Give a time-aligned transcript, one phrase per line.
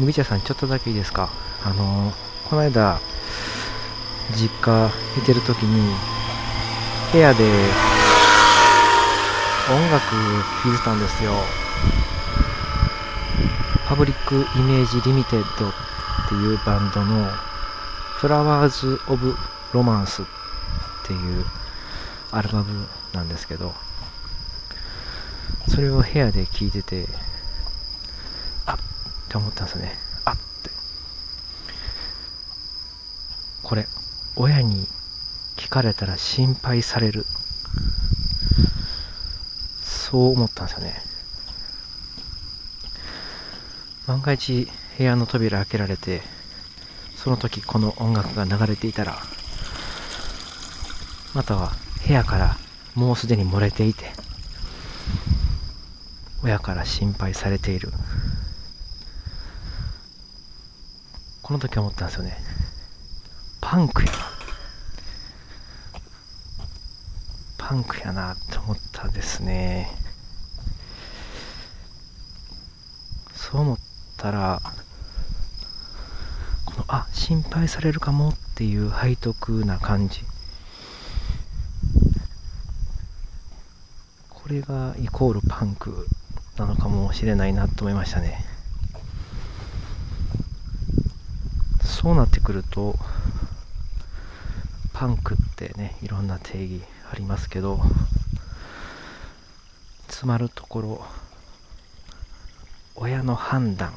[0.00, 1.28] 麦茶さんちょっとだけいいですか？
[1.62, 2.12] あの
[2.48, 2.98] この間
[4.34, 5.94] 実家見てる時に
[7.12, 7.44] 部屋で
[9.68, 10.16] 音楽
[10.64, 11.32] 聴いてたんですよ。
[13.86, 15.72] パブリックイメージリミテッドっ
[16.28, 17.28] ていうバンドの
[18.16, 19.36] フラワーズ・オブ・
[19.72, 20.24] ロマンスっ
[21.04, 21.44] ていう
[22.30, 23.74] アルバムなんですけど
[25.68, 27.06] それを部屋で聴いてて
[28.66, 28.78] あ
[29.30, 29.92] って思ったんですよね。
[30.24, 30.70] あって。
[33.62, 33.86] これ
[34.34, 34.88] 親に
[35.56, 37.24] 聞かれたら心配される。
[39.84, 41.00] そう思ったんですよね。
[44.08, 46.22] 万が一部屋の扉開けられて
[47.14, 49.16] その時この音楽が流れていたら
[51.32, 51.70] または
[52.04, 52.56] 部屋から
[52.96, 54.10] もうすでに漏れていて
[56.42, 57.92] 親から心配されている。
[61.50, 62.36] この時思ったんですよね。
[63.60, 64.18] パンクやな。
[67.58, 69.90] パンクやなって思ったですね。
[73.34, 73.78] そう思っ
[74.16, 74.62] たら
[76.66, 80.20] このあ心配されるかもっていう背徳な感じ。
[84.28, 86.06] これがイコールパンク
[86.56, 88.49] なのかもしれないなと思いましたね。
[92.00, 92.94] そうなってくると
[94.94, 96.80] パンクってねいろんな定義
[97.12, 97.78] ありますけど
[100.08, 101.04] つまるところ
[102.96, 103.92] 親の判断っ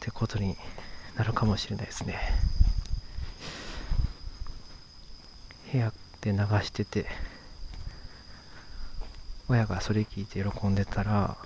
[0.00, 0.56] てことに
[1.14, 2.18] なるかもしれないですね。
[5.70, 7.04] 部屋で流してて
[9.46, 11.36] 親がそれ聞いて喜んでたら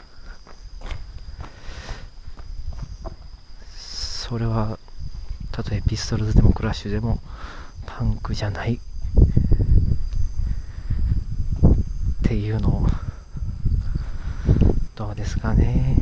[4.30, 4.78] それは
[5.50, 7.18] たとえピストルズでもクラッシュでも
[7.84, 8.74] パンクじゃない。
[8.74, 8.80] っ
[12.22, 12.86] ていうのを
[14.94, 15.96] どうですかね。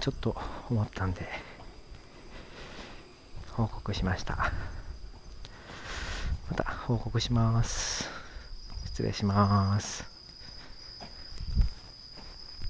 [0.00, 0.36] ちょっと
[0.68, 1.28] 思ったんで
[3.52, 4.50] 報告しました。
[6.50, 8.10] また報告します。
[8.86, 10.09] 失礼します。